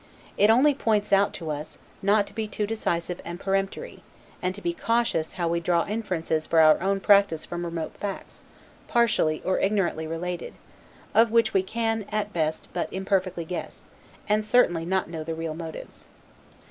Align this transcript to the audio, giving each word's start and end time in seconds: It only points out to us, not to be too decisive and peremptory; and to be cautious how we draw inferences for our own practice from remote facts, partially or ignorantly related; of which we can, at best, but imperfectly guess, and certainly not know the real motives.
It 0.35 0.49
only 0.49 0.73
points 0.73 1.13
out 1.13 1.31
to 1.35 1.51
us, 1.51 1.77
not 2.01 2.25
to 2.25 2.33
be 2.33 2.47
too 2.47 2.65
decisive 2.65 3.21
and 3.23 3.39
peremptory; 3.39 4.01
and 4.41 4.55
to 4.55 4.61
be 4.63 4.73
cautious 4.73 5.33
how 5.33 5.47
we 5.47 5.59
draw 5.59 5.85
inferences 5.85 6.47
for 6.47 6.59
our 6.59 6.81
own 6.81 6.99
practice 7.01 7.45
from 7.45 7.63
remote 7.63 7.95
facts, 7.95 8.41
partially 8.87 9.43
or 9.45 9.59
ignorantly 9.59 10.07
related; 10.07 10.55
of 11.13 11.29
which 11.29 11.53
we 11.53 11.61
can, 11.61 12.05
at 12.11 12.33
best, 12.33 12.67
but 12.73 12.91
imperfectly 12.91 13.45
guess, 13.45 13.89
and 14.27 14.43
certainly 14.43 14.85
not 14.85 15.07
know 15.07 15.23
the 15.23 15.35
real 15.35 15.53
motives. 15.53 16.07